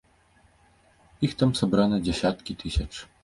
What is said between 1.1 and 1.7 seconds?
Іх там